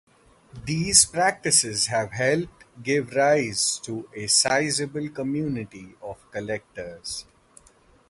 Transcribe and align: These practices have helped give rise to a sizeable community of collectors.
These 0.65 1.05
practices 1.05 1.85
have 1.85 2.13
helped 2.13 2.63
give 2.81 3.11
rise 3.13 3.77
to 3.83 4.09
a 4.15 4.25
sizeable 4.25 5.07
community 5.09 5.93
of 6.01 6.17
collectors. 6.31 7.27